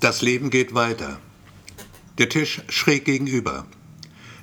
Das 0.00 0.22
Leben 0.22 0.50
geht 0.50 0.74
weiter. 0.74 1.18
Der 2.18 2.28
Tisch 2.28 2.62
schräg 2.68 3.04
gegenüber. 3.04 3.66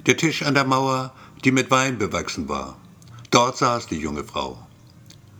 Der 0.06 0.18
Tisch 0.18 0.44
an 0.44 0.54
der 0.54 0.66
Mauer, 0.66 1.14
die 1.46 1.54
mit 1.54 1.72
Wein 1.72 1.98
bewachsen 1.98 2.50
war. 2.50 2.78
Dort 3.32 3.58
saß 3.58 3.88
die 3.88 4.00
junge 4.00 4.26
Frau. 4.26 4.68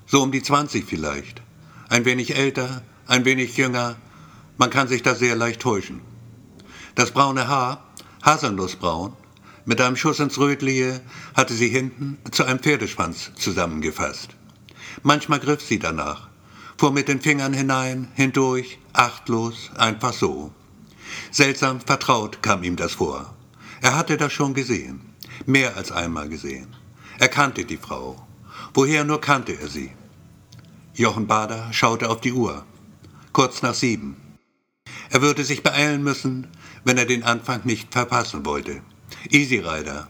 So 0.06 0.24
um 0.24 0.32
die 0.32 0.42
20 0.42 0.86
vielleicht. 0.86 1.42
Ein 1.90 2.06
wenig 2.06 2.34
älter, 2.34 2.82
ein 3.08 3.26
wenig 3.26 3.58
jünger. 3.58 3.98
Man 4.58 4.70
kann 4.70 4.88
sich 4.88 5.04
da 5.04 5.16
sehr 5.16 5.36
leicht 5.36 5.62
täuschen. 5.62 6.00
Das 6.96 7.12
braune 7.12 7.50
Haar, 7.50 7.84
haselnussbraun, 8.24 9.12
mit 9.66 9.82
einem 9.82 9.98
Schuss 9.98 10.22
ins 10.22 10.38
Rötliche, 10.38 11.02
hatte 11.36 11.54
sie 11.54 11.68
hinten 11.68 12.20
zu 12.32 12.46
einem 12.46 12.60
Pferdeschwanz 12.60 13.32
zusammengefasst. 13.36 14.30
Manchmal 15.04 15.42
griff 15.42 15.62
sie 15.62 15.80
danach, 15.80 16.30
fuhr 16.78 16.92
mit 16.92 17.08
den 17.08 17.22
Fingern 17.22 17.54
hinein, 17.54 18.10
hindurch, 18.16 18.80
achtlos, 18.94 19.72
einfach 19.78 20.14
so. 20.14 20.52
Seltsam 21.32 21.80
vertraut 21.82 22.42
kam 22.42 22.64
ihm 22.64 22.76
das 22.76 22.94
vor. 22.94 23.36
Er 23.82 23.96
hatte 23.96 24.18
das 24.18 24.34
schon 24.34 24.54
gesehen, 24.54 25.02
mehr 25.46 25.76
als 25.78 25.92
einmal 25.92 26.30
gesehen. 26.30 26.76
Er 27.20 27.30
kannte 27.30 27.66
die 27.66 27.78
Frau. 27.78 28.26
Woher 28.74 29.04
nur 29.04 29.22
kannte 29.22 29.54
er 29.60 29.68
sie? 29.68 29.92
Jochen 30.94 31.28
Bader 31.28 31.72
schaute 31.72 32.10
auf 32.10 32.22
die 32.22 32.34
Uhr. 32.34 32.66
Kurz 33.32 33.62
nach 33.62 33.74
sieben. 33.74 34.18
Er 35.10 35.22
würde 35.22 35.44
sich 35.44 35.64
beeilen 35.64 36.04
müssen, 36.04 36.48
wenn 36.84 36.98
er 36.98 37.06
den 37.06 37.24
Anfang 37.24 37.62
nicht 37.64 37.94
verpassen 37.94 38.46
wollte. 38.46 38.82
Easy 39.30 39.58
Rider. 39.58 40.10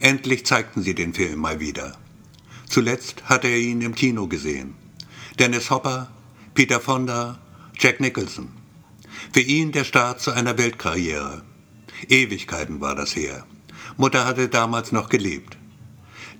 Endlich 0.00 0.46
zeigten 0.46 0.82
sie 0.82 0.94
den 0.94 1.14
Film 1.14 1.40
mal 1.40 1.60
wieder. 1.60 1.96
Zuletzt 2.68 3.24
hatte 3.24 3.48
er 3.48 3.58
ihn 3.58 3.80
im 3.82 3.94
Kino 3.94 4.26
gesehen. 4.26 4.74
Dennis 5.38 5.68
Hopper, 5.68 6.08
Peter 6.54 6.80
Fonda, 6.80 7.38
Jack 7.78 8.00
Nicholson. 8.00 8.48
Für 9.34 9.40
ihn 9.40 9.70
der 9.70 9.84
Start 9.84 10.18
zu 10.18 10.30
einer 10.30 10.56
Weltkarriere. 10.56 11.42
Ewigkeiten 12.08 12.80
war 12.80 12.94
das 12.94 13.14
her. 13.14 13.44
Mutter 13.98 14.24
hatte 14.24 14.48
damals 14.48 14.92
noch 14.92 15.10
gelebt. 15.10 15.58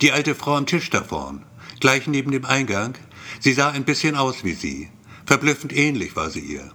Die 0.00 0.12
alte 0.12 0.34
Frau 0.34 0.56
am 0.56 0.64
Tisch 0.64 0.88
da 0.88 1.04
vorn, 1.04 1.44
gleich 1.78 2.06
neben 2.06 2.30
dem 2.30 2.46
Eingang, 2.46 2.94
sie 3.38 3.52
sah 3.52 3.68
ein 3.68 3.84
bisschen 3.84 4.16
aus 4.16 4.44
wie 4.44 4.54
sie. 4.54 4.88
Verblüffend 5.26 5.76
ähnlich 5.76 6.16
war 6.16 6.30
sie 6.30 6.40
ihr. 6.40 6.72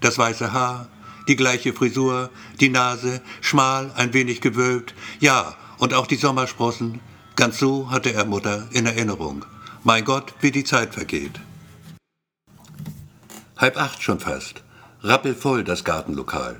Das 0.00 0.18
weiße 0.18 0.52
Haar, 0.52 0.90
die 1.26 1.36
gleiche 1.36 1.72
Frisur, 1.72 2.28
die 2.60 2.68
Nase, 2.68 3.22
schmal, 3.40 3.92
ein 3.96 4.12
wenig 4.12 4.42
gewölbt, 4.42 4.94
ja, 5.20 5.56
und 5.78 5.94
auch 5.94 6.06
die 6.06 6.16
Sommersprossen, 6.16 7.00
ganz 7.34 7.58
so 7.58 7.90
hatte 7.90 8.12
er 8.12 8.26
Mutter 8.26 8.68
in 8.72 8.84
Erinnerung. 8.84 9.46
Mein 9.84 10.04
Gott, 10.04 10.34
wie 10.40 10.50
die 10.50 10.64
Zeit 10.64 10.94
vergeht. 10.94 11.38
Halb 13.56 13.78
acht 13.78 14.02
schon 14.02 14.20
fast, 14.20 14.62
rappelvoll 15.02 15.64
das 15.64 15.82
Gartenlokal. 15.82 16.56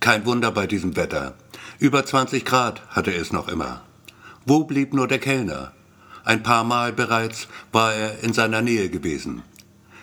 Kein 0.00 0.26
Wunder 0.26 0.50
bei 0.50 0.66
diesem 0.66 0.96
Wetter. 0.96 1.34
Über 1.78 2.04
20 2.04 2.44
Grad 2.44 2.82
hatte 2.88 3.14
es 3.14 3.32
noch 3.32 3.46
immer. 3.46 3.82
Wo 4.44 4.64
blieb 4.64 4.92
nur 4.92 5.06
der 5.06 5.20
Kellner? 5.20 5.72
Ein 6.24 6.42
paar 6.42 6.64
Mal 6.64 6.92
bereits 6.92 7.46
war 7.70 7.94
er 7.94 8.24
in 8.24 8.32
seiner 8.32 8.60
Nähe 8.60 8.90
gewesen. 8.90 9.42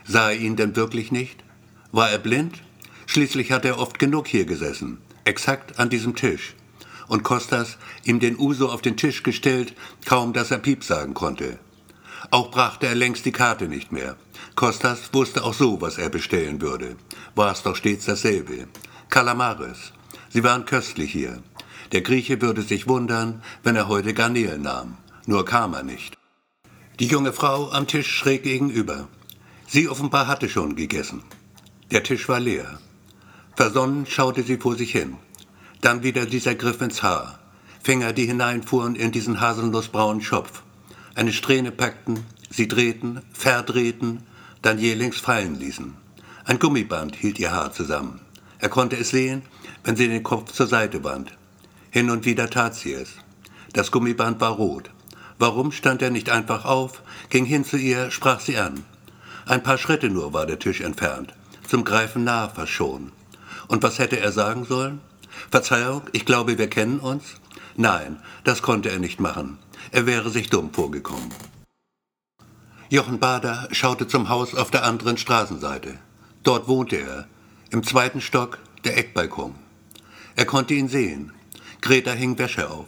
Sah 0.06 0.30
er 0.30 0.38
ihn 0.38 0.56
denn 0.56 0.78
wirklich 0.78 1.12
nicht? 1.12 1.44
War 1.92 2.10
er 2.10 2.20
blind? 2.20 2.62
Schließlich 3.06 3.52
hat 3.52 3.66
er 3.66 3.78
oft 3.78 4.00
genug 4.00 4.28
hier 4.28 4.46
gesessen, 4.46 5.00
exakt 5.26 5.78
an 5.78 5.90
diesem 5.90 6.16
Tisch. 6.16 6.56
Und 7.10 7.24
Kostas 7.24 7.78
ihm 8.06 8.22
den 8.22 8.40
Uso 8.40 8.70
auf 8.70 8.82
den 8.82 8.96
Tisch 8.96 9.24
gestellt, 9.24 9.74
kaum 10.06 10.32
dass 10.32 10.52
er 10.52 10.60
Piep 10.60 10.86
sagen 10.86 11.14
konnte. 11.14 11.60
Auch 12.32 12.50
brachte 12.50 12.88
er 12.88 12.96
längst 12.96 13.26
die 13.26 13.34
Karte 13.34 13.68
nicht 13.68 13.92
mehr. 13.92 14.16
Kostas 14.56 15.14
wusste 15.14 15.44
auch 15.44 15.54
so, 15.54 15.82
was 15.82 15.98
er 15.98 16.10
bestellen 16.10 16.62
würde. 16.62 16.96
War 17.36 17.52
es 17.52 17.64
doch 17.64 17.76
stets 17.76 18.06
dasselbe. 18.06 18.68
Kalamares. 19.10 19.94
Sie 20.30 20.44
waren 20.44 20.66
köstlich 20.66 21.12
hier. 21.12 21.42
Der 21.92 22.02
Grieche 22.02 22.42
würde 22.42 22.62
sich 22.62 22.88
wundern, 22.88 23.44
wenn 23.64 23.76
er 23.76 23.88
heute 23.88 24.14
Garnelen 24.14 24.64
nahm. 24.64 24.98
Nur 25.26 25.46
kam 25.46 25.74
er 25.74 25.84
nicht. 25.84 26.18
Die 27.00 27.08
junge 27.08 27.34
Frau 27.34 27.72
am 27.72 27.88
Tisch 27.88 28.08
schräg 28.08 28.44
gegenüber. 28.44 29.08
Sie 29.68 29.90
offenbar 29.90 30.28
hatte 30.28 30.50
schon 30.50 30.76
gegessen. 30.76 31.24
Der 31.92 32.04
Tisch 32.04 32.28
war 32.30 32.40
leer. 32.40 32.80
Versonnen 33.56 34.06
schaute 34.06 34.44
sie 34.44 34.58
vor 34.58 34.76
sich 34.76 34.92
hin. 34.92 35.18
Dann 35.82 36.04
wieder 36.04 36.26
dieser 36.26 36.56
Griff 36.56 36.82
ins 36.82 37.04
Haar. 37.04 37.40
Finger, 37.84 38.14
die 38.14 38.26
hineinfuhren 38.26 38.96
in 38.96 39.12
diesen 39.12 39.42
haselnussbraunen 39.42 40.22
Schopf. 40.22 40.64
Eine 41.16 41.34
Strähne 41.34 41.72
packten, 41.72 42.24
sie 42.50 42.68
drehten, 42.68 43.22
verdrehten, 43.34 44.24
dann 44.64 44.80
jählings 44.80 45.18
fallen 45.18 45.60
ließen. 45.60 45.94
Ein 46.46 46.58
Gummiband 46.58 47.16
hielt 47.16 47.38
ihr 47.38 47.52
Haar 47.52 47.72
zusammen. 47.72 48.22
Er 48.60 48.70
konnte 48.70 48.96
es 48.96 49.10
sehen, 49.10 49.44
wenn 49.84 49.96
sie 49.96 50.08
den 50.08 50.24
Kopf 50.24 50.52
zur 50.52 50.68
Seite 50.68 51.04
wand. 51.04 51.38
Hin 51.92 52.10
und 52.10 52.26
wieder 52.26 52.50
tat 52.50 52.74
sie 52.74 52.94
es. 52.94 53.10
Das 53.74 53.92
Gummiband 53.92 54.42
war 54.42 54.52
rot. 54.52 54.90
Warum 55.38 55.72
stand 55.72 56.02
er 56.02 56.10
nicht 56.10 56.30
einfach 56.30 56.66
auf, 56.66 57.02
ging 57.30 57.46
hin 57.46 57.66
zu 57.66 57.78
ihr, 57.78 58.10
sprach 58.10 58.40
sie 58.40 58.58
an. 58.58 58.84
Ein 59.46 59.64
paar 59.64 59.78
Schritte 59.78 60.10
nur 60.10 60.32
war 60.34 60.46
der 60.46 60.60
Tisch 60.60 60.80
entfernt, 60.80 61.34
zum 61.68 61.84
Greifen 61.84 62.24
nahe 62.24 62.50
fast. 62.50 62.80
Und 63.68 63.84
was 63.84 64.00
hätte 64.00 64.20
er 64.20 64.32
sagen 64.32 64.64
sollen? 64.64 65.02
Verzeihung, 65.52 66.04
ich 66.14 66.26
glaube, 66.26 66.58
wir 66.58 66.70
kennen 66.70 67.00
uns? 67.00 67.24
Nein, 67.76 68.18
das 68.44 68.62
konnte 68.62 68.90
er 68.90 69.00
nicht 69.00 69.20
machen. 69.20 69.58
Er 69.92 70.06
wäre 70.06 70.30
sich 70.30 70.50
dumm 70.50 70.72
vorgekommen. 70.72 71.32
Jochen 72.94 73.18
Bader 73.18 73.70
schaute 73.72 74.08
zum 74.08 74.30
Haus 74.30 74.54
auf 74.54 74.70
der 74.70 74.84
anderen 74.84 75.18
Straßenseite. 75.18 75.98
Dort 76.44 76.68
wohnte 76.68 76.98
er, 76.98 77.28
im 77.72 77.82
zweiten 77.82 78.22
Stock, 78.22 78.60
der 78.84 78.96
Eckbalkon. 79.00 79.56
Er 80.36 80.46
konnte 80.46 80.76
ihn 80.76 80.88
sehen. 80.88 81.32
Greta 81.82 82.12
hing 82.12 82.38
Wäsche 82.38 82.70
auf. 82.70 82.86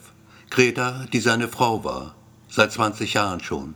Greta, 0.51 1.07
die 1.11 1.21
seine 1.21 1.47
Frau 1.47 1.83
war, 1.83 2.13
seit 2.47 2.71
20 2.71 3.15
Jahren 3.15 3.39
schon, 3.39 3.73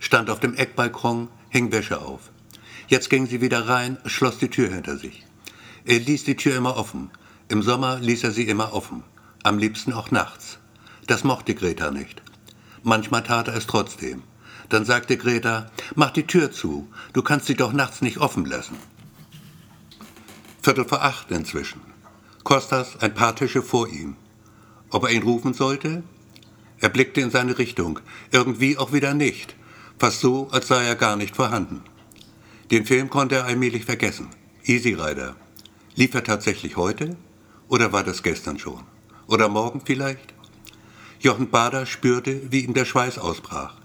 stand 0.00 0.28
auf 0.28 0.40
dem 0.40 0.56
Eckbalkon, 0.56 1.28
hing 1.50 1.70
Wäsche 1.70 2.00
auf. 2.00 2.32
Jetzt 2.88 3.08
ging 3.08 3.26
sie 3.26 3.40
wieder 3.40 3.68
rein, 3.68 3.96
schloss 4.06 4.38
die 4.38 4.50
Tür 4.50 4.70
hinter 4.70 4.96
sich. 4.96 5.24
Er 5.84 6.00
ließ 6.00 6.24
die 6.24 6.34
Tür 6.34 6.56
immer 6.56 6.76
offen. 6.76 7.12
Im 7.46 7.62
Sommer 7.62 8.00
ließ 8.00 8.24
er 8.24 8.32
sie 8.32 8.48
immer 8.48 8.72
offen. 8.72 9.04
Am 9.44 9.56
liebsten 9.56 9.92
auch 9.92 10.10
nachts. 10.10 10.58
Das 11.06 11.22
mochte 11.22 11.54
Greta 11.54 11.92
nicht. 11.92 12.22
Manchmal 12.82 13.22
tat 13.22 13.46
er 13.46 13.54
es 13.54 13.68
trotzdem. 13.68 14.24
Dann 14.70 14.84
sagte 14.84 15.16
Greta, 15.16 15.70
mach 15.96 16.12
die 16.12 16.26
Tür 16.26 16.52
zu, 16.52 16.88
du 17.12 17.22
kannst 17.22 17.46
sie 17.46 17.56
doch 17.56 17.72
nachts 17.72 18.02
nicht 18.02 18.18
offen 18.18 18.46
lassen. 18.46 18.76
Viertel 20.62 20.84
vor 20.84 21.02
acht 21.02 21.30
inzwischen. 21.32 21.80
Kostas 22.44 22.96
ein 23.00 23.12
paar 23.12 23.34
Tische 23.34 23.62
vor 23.62 23.88
ihm. 23.88 24.16
Ob 24.90 25.04
er 25.04 25.10
ihn 25.10 25.24
rufen 25.24 25.54
sollte? 25.54 26.04
Er 26.78 26.88
blickte 26.88 27.20
in 27.20 27.30
seine 27.30 27.58
Richtung, 27.58 27.98
irgendwie 28.30 28.78
auch 28.78 28.92
wieder 28.92 29.12
nicht, 29.12 29.56
fast 29.98 30.20
so, 30.20 30.48
als 30.50 30.68
sei 30.68 30.84
er 30.84 30.94
gar 30.94 31.16
nicht 31.16 31.34
vorhanden. 31.34 31.82
Den 32.70 32.86
Film 32.86 33.10
konnte 33.10 33.36
er 33.36 33.46
allmählich 33.46 33.84
vergessen. 33.84 34.28
Easy 34.64 34.94
Rider. 34.94 35.34
Lief 35.96 36.14
er 36.14 36.22
tatsächlich 36.22 36.76
heute? 36.76 37.16
Oder 37.68 37.92
war 37.92 38.04
das 38.04 38.22
gestern 38.22 38.58
schon? 38.58 38.84
Oder 39.26 39.48
morgen 39.48 39.82
vielleicht? 39.84 40.32
Jochen 41.18 41.50
Bader 41.50 41.86
spürte, 41.86 42.52
wie 42.52 42.60
ihm 42.60 42.72
der 42.72 42.84
Schweiß 42.84 43.18
ausbrach. 43.18 43.79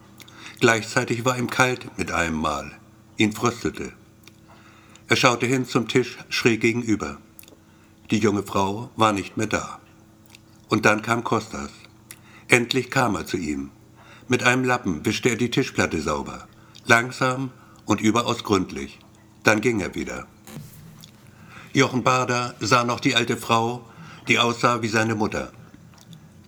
Gleichzeitig 0.60 1.26
war 1.26 1.38
ihm 1.38 1.50
kalt 1.50 1.98
mit 1.98 2.12
einem 2.12 2.36
Mal. 2.36 2.72
Ihn 3.18 3.34
fröstelte. 3.34 3.94
Er 5.08 5.16
schaute 5.16 5.46
hin 5.46 5.66
zum 5.66 5.88
Tisch 5.88 6.18
schräg 6.30 6.62
gegenüber. 6.62 7.18
Die 8.12 8.20
junge 8.20 8.44
Frau 8.44 8.90
war 8.96 9.14
nicht 9.14 9.38
mehr 9.38 9.48
da. 9.48 9.80
Und 10.70 10.86
dann 10.86 11.02
kam 11.02 11.24
Kostas. 11.24 11.72
Endlich 12.48 12.90
kam 12.90 13.16
er 13.16 13.26
zu 13.26 13.38
ihm. 13.38 13.72
Mit 14.28 14.44
einem 14.44 14.64
Lappen 14.64 15.06
wischte 15.06 15.30
er 15.30 15.36
die 15.36 15.52
Tischplatte 15.52 16.02
sauber. 16.02 16.48
Langsam 16.86 17.52
und 17.86 18.02
überaus 18.02 18.44
gründlich. 18.44 19.00
Dann 19.44 19.62
ging 19.62 19.80
er 19.80 19.94
wieder. 19.94 20.28
Jochen 21.74 22.04
Bader 22.04 22.56
sah 22.60 22.84
noch 22.84 23.00
die 23.00 23.16
alte 23.16 23.38
Frau, 23.38 23.86
die 24.28 24.40
aussah 24.40 24.82
wie 24.82 24.88
seine 24.88 25.14
Mutter. 25.14 25.52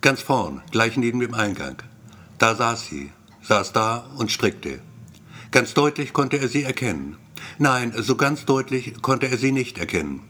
Ganz 0.01 0.21
vorn, 0.21 0.61
gleich 0.71 0.97
neben 0.97 1.19
dem 1.19 1.33
Eingang. 1.33 1.77
Da 2.37 2.55
saß 2.55 2.87
sie, 2.87 3.11
saß 3.47 3.73
da 3.73 4.05
und 4.17 4.31
strickte. 4.31 4.79
Ganz 5.51 5.73
deutlich 5.73 6.13
konnte 6.13 6.37
er 6.37 6.47
sie 6.47 6.63
erkennen. 6.63 7.17
Nein, 7.57 7.93
so 7.95 8.15
ganz 8.15 8.45
deutlich 8.45 9.01
konnte 9.01 9.27
er 9.29 9.37
sie 9.37 9.51
nicht 9.51 9.77
erkennen. 9.77 10.21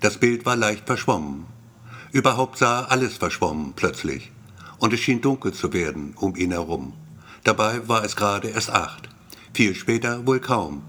Das 0.00 0.18
Bild 0.18 0.46
war 0.46 0.56
leicht 0.56 0.86
verschwommen. 0.86 1.46
Überhaupt 2.12 2.58
sah 2.58 2.84
alles 2.84 3.16
verschwommen 3.16 3.74
plötzlich. 3.76 4.32
Und 4.78 4.92
es 4.92 5.00
schien 5.00 5.20
dunkel 5.20 5.52
zu 5.52 5.72
werden 5.72 6.14
um 6.16 6.34
ihn 6.34 6.52
herum. 6.52 6.94
Dabei 7.44 7.86
war 7.88 8.04
es 8.04 8.16
gerade 8.16 8.48
erst 8.48 8.70
acht. 8.70 9.08
Viel 9.52 9.74
später 9.74 10.26
wohl 10.26 10.40
kaum. 10.40 10.82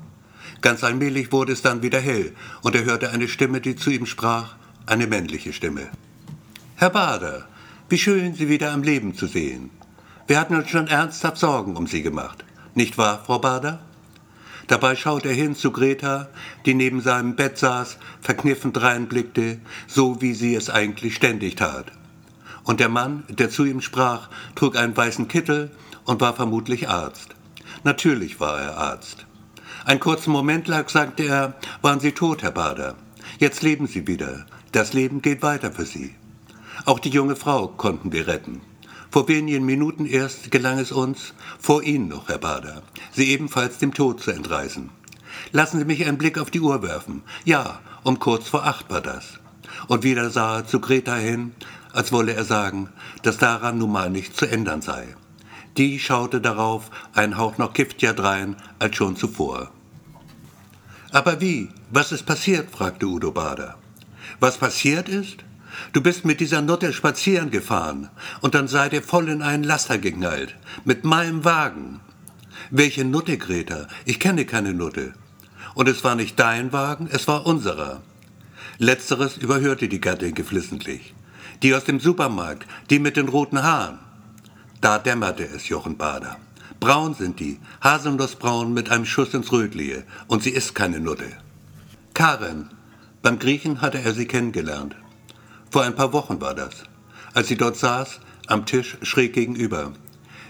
Ganz 0.62 0.84
allmählich 0.84 1.32
wurde 1.32 1.52
es 1.52 1.62
dann 1.62 1.82
wieder 1.82 2.00
hell 2.00 2.34
und 2.62 2.76
er 2.76 2.86
hörte 2.86 3.10
eine 3.12 3.28
Stimme, 3.28 3.60
die 3.60 3.76
zu 3.76 3.90
ihm 3.90 4.06
sprach, 4.06 4.56
eine 4.86 5.08
männliche 5.08 5.52
Stimme. 5.52 5.90
Herr 6.76 6.90
Bader, 6.90 7.46
wie 7.90 7.98
schön, 7.98 8.34
Sie 8.34 8.48
wieder 8.48 8.72
am 8.72 8.84
Leben 8.84 9.14
zu 9.16 9.28
sehen. 9.28 9.70
Wir 10.26 10.40
hatten 10.40 10.56
uns 10.56 10.70
schon 10.70 10.88
ernsthaft 10.88 11.38
Sorgen 11.38 11.76
um 11.76 11.86
Sie 11.86 12.02
gemacht. 12.02 12.46
Nicht 12.76 12.98
wahr, 12.98 13.22
Frau 13.26 13.40
Bader? 13.40 13.80
Dabei 14.68 14.96
schaut 14.96 15.26
er 15.26 15.34
hin 15.34 15.56
zu 15.56 15.72
Greta, 15.72 16.30
die 16.66 16.74
neben 16.74 17.02
seinem 17.02 17.36
Bett 17.36 17.58
saß, 17.58 17.98
verkniffen 18.22 18.72
dreinblickte, 18.72 19.60
so 19.86 20.22
wie 20.22 20.34
sie 20.34 20.56
es 20.56 20.70
eigentlich 20.70 21.16
ständig 21.16 21.56
tat. 21.56 21.92
Und 22.64 22.80
der 22.80 22.88
Mann, 22.88 23.24
der 23.28 23.50
zu 23.50 23.66
ihm 23.66 23.82
sprach, 23.82 24.30
trug 24.56 24.78
einen 24.78 24.96
weißen 24.96 25.28
Kittel 25.28 25.72
und 26.06 26.22
war 26.22 26.34
vermutlich 26.34 26.88
Arzt. 26.88 27.36
Natürlich 27.84 28.40
war 28.40 28.62
er 28.62 28.78
Arzt. 28.78 29.26
Einen 29.84 30.00
kurzen 30.00 30.32
Moment 30.32 30.70
lang 30.70 30.88
sagte 30.88 31.24
er, 31.24 31.56
waren 31.82 32.00
Sie 32.00 32.14
tot, 32.14 32.42
Herr 32.42 32.52
Bader. 32.52 32.96
Jetzt 33.40 33.62
leben 33.62 33.88
Sie 33.88 34.08
wieder. 34.08 34.46
Das 34.72 34.94
Leben 34.94 35.22
geht 35.22 35.42
weiter 35.42 35.74
für 35.74 35.86
Sie. 35.86 36.16
Auch 36.86 37.00
die 37.00 37.10
junge 37.10 37.36
Frau 37.36 37.68
konnten 37.68 38.14
wir 38.14 38.28
retten. 38.28 38.62
Vor 39.14 39.28
wenigen 39.28 39.64
Minuten 39.64 40.08
erst 40.08 40.50
gelang 40.50 40.80
es 40.80 40.92
uns, 40.92 41.36
vor 41.60 41.84
Ihnen 41.84 42.08
noch, 42.08 42.30
Herr 42.30 42.40
Bader, 42.40 42.82
Sie 43.12 43.30
ebenfalls 43.30 43.78
dem 43.78 43.94
Tod 43.94 44.20
zu 44.20 44.32
entreißen. 44.32 44.90
Lassen 45.52 45.78
Sie 45.78 45.86
mich 45.86 46.04
einen 46.08 46.18
Blick 46.18 46.40
auf 46.40 46.50
die 46.50 46.62
Uhr 46.62 46.82
werfen. 46.82 47.22
Ja, 47.46 47.80
um 48.02 48.18
kurz 48.18 48.48
vor 48.48 48.66
acht 48.66 48.90
war 48.90 49.02
das. 49.02 49.40
Und 49.88 50.02
wieder 50.02 50.32
sah 50.32 50.58
er 50.58 50.66
zu 50.66 50.80
Greta 50.80 51.14
hin, 51.14 51.52
als 51.92 52.12
wolle 52.12 52.34
er 52.34 52.44
sagen, 52.44 52.90
dass 53.22 53.38
daran 53.38 53.78
nun 53.78 53.92
mal 53.92 54.10
nichts 54.10 54.36
zu 54.36 54.48
ändern 54.48 54.82
sei. 54.82 55.16
Die 55.78 56.00
schaute 56.00 56.42
darauf 56.42 56.90
ein 57.14 57.38
Hauch 57.38 57.60
noch 57.60 57.74
giftiger 57.74 58.14
drein 58.14 58.56
als 58.80 58.96
schon 58.96 59.16
zuvor. 59.16 59.70
Aber 61.12 61.40
wie? 61.40 61.70
Was 61.92 62.12
ist 62.12 62.26
passiert? 62.26 62.72
fragte 62.72 63.06
Udo 63.06 63.32
Bader. 63.32 63.78
Was 64.40 64.58
passiert 64.58 65.08
ist? 65.08 65.44
Du 65.92 66.02
bist 66.02 66.26
mit 66.26 66.40
dieser 66.40 66.62
Nutte 66.62 66.94
spazieren 66.94 67.52
gefahren 67.52 68.10
und 68.42 68.56
dann 68.56 68.68
seid 68.68 68.94
ihr 68.94 69.04
voll 69.04 69.30
in 69.30 69.42
einen 69.42 69.64
Laster 69.64 69.98
geknallt. 69.98 70.56
Mit 70.86 71.04
meinem 71.04 71.44
Wagen. 71.46 72.00
Welche 72.72 73.06
Nutte, 73.06 73.38
Greta? 73.38 73.88
Ich 74.06 74.20
kenne 74.20 74.46
keine 74.46 74.74
Nutte. 74.74 75.14
Und 75.76 75.90
es 75.90 76.04
war 76.04 76.16
nicht 76.16 76.40
dein 76.40 76.72
Wagen, 76.72 77.08
es 77.12 77.28
war 77.28 77.46
unserer. 77.46 78.02
Letzteres 78.78 79.38
überhörte 79.38 79.88
die 79.88 80.02
Gattin 80.02 80.34
geflissentlich. 80.34 81.14
Die 81.62 81.74
aus 81.74 81.84
dem 81.84 82.00
Supermarkt, 82.00 82.68
die 82.90 83.00
mit 83.00 83.18
den 83.18 83.30
roten 83.30 83.62
Haaren. 83.62 84.00
Da 84.82 85.00
dämmerte 85.00 85.46
es 85.46 85.70
Jochen 85.70 85.98
Bader. 85.98 86.38
Braun 86.80 87.14
sind 87.14 87.40
die, 87.40 87.60
haselnussbraun 87.82 88.74
mit 88.74 88.90
einem 88.90 89.06
Schuss 89.06 89.34
ins 89.34 89.52
Rötliche, 89.52 90.04
und 90.28 90.44
sie 90.44 90.50
ist 90.50 90.76
keine 90.76 91.00
Nutte. 91.00 91.32
Karen. 92.14 92.70
Beim 93.22 93.40
Griechen 93.40 93.80
hatte 93.80 94.00
er 94.00 94.14
sie 94.14 94.26
kennengelernt. 94.26 94.96
Vor 95.74 95.82
ein 95.82 95.96
paar 95.96 96.14
Wochen 96.14 96.40
war 96.40 96.54
das, 96.54 96.84
als 97.34 97.48
sie 97.48 97.58
dort 97.58 97.76
saß, 97.76 98.20
am 98.46 98.68
Tisch 98.68 98.96
schräg 99.02 99.34
gegenüber, 99.34 99.92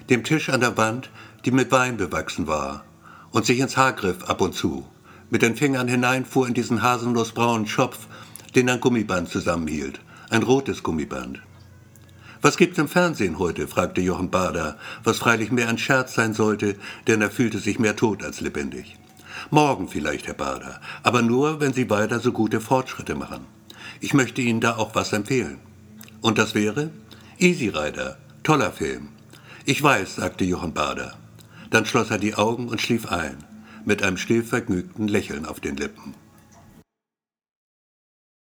dem 0.10 0.26
Tisch 0.26 0.50
an 0.50 0.60
der 0.60 0.76
Wand, 0.76 1.10
die 1.46 1.52
mit 1.52 1.72
Wein 1.72 1.96
bewachsen 1.96 2.46
war, 2.46 2.84
und 3.32 3.46
sich 3.46 3.60
ins 3.60 3.78
Haar 3.78 3.94
griff 3.94 4.26
ab 4.26 4.42
und 4.42 4.54
zu, 4.54 4.86
mit 5.30 5.42
den 5.42 5.56
Fingern 5.56 5.88
hineinfuhr 5.88 6.46
in 6.46 6.54
diesen 6.54 6.82
haselnussbraunen 6.82 7.68
Schopf, 7.68 8.00
den 8.54 8.70
ein 8.70 8.82
Gummiband 8.82 9.30
zusammenhielt, 9.30 10.02
ein 10.30 10.44
rotes 10.44 10.84
Gummiband. 10.84 11.42
Was 12.42 12.58
gibt's 12.58 12.78
im 12.78 12.90
Fernsehen 12.90 13.40
heute? 13.40 13.70
fragte 13.70 14.02
Jochen 14.02 14.30
Bader, 14.30 14.78
was 15.06 15.20
freilich 15.20 15.54
mehr 15.54 15.70
ein 15.70 15.78
Scherz 15.78 16.16
sein 16.16 16.34
sollte, 16.34 16.76
denn 17.08 17.22
er 17.22 17.32
fühlte 17.32 17.60
sich 17.60 17.80
mehr 17.80 17.96
tot 17.96 18.26
als 18.26 18.42
lebendig. 18.42 18.98
Morgen 19.52 19.88
vielleicht, 19.88 20.28
Herr 20.28 20.34
Bader, 20.34 20.82
aber 21.02 21.22
nur, 21.22 21.62
wenn 21.62 21.72
Sie 21.72 21.90
weiter 21.90 22.20
so 22.20 22.34
gute 22.34 22.60
Fortschritte 22.60 23.16
machen. 23.16 23.46
Ich 24.00 24.14
möchte 24.14 24.42
Ihnen 24.42 24.62
da 24.62 24.78
auch 24.78 24.96
was 24.96 25.14
empfehlen. 25.14 25.60
Und 26.22 26.38
das 26.38 26.56
wäre 26.56 26.92
Easy 27.38 27.70
Rider, 27.70 28.18
toller 28.44 28.72
Film. 28.72 29.10
Ich 29.66 29.82
weiß, 29.82 30.16
sagte 30.16 30.46
Johann 30.46 30.74
Bader. 30.74 31.18
Dann 31.70 31.86
schloss 31.86 32.12
er 32.12 32.18
die 32.18 32.36
Augen 32.36 32.68
und 32.68 32.82
schlief 32.82 33.08
ein, 33.08 33.38
mit 33.86 34.04
einem 34.04 34.18
stillvergnügten 34.18 35.08
Lächeln 35.08 35.46
auf 35.46 35.60
den 35.60 35.78
Lippen. 35.78 36.16